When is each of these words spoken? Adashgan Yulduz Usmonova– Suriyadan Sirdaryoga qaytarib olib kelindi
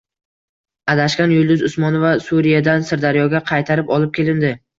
Adashgan 0.93 1.33
Yulduz 1.35 1.65
Usmonova– 1.67 2.15
Suriyadan 2.29 2.89
Sirdaryoga 2.89 3.43
qaytarib 3.53 3.95
olib 3.99 4.19
kelindi 4.19 4.53